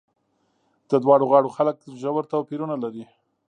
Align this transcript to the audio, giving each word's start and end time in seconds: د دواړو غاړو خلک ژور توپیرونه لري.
د 0.89 0.91
دواړو 1.03 1.29
غاړو 1.31 1.49
خلک 1.57 1.77
ژور 2.01 2.23
توپیرونه 2.31 2.75
لري. 2.83 3.03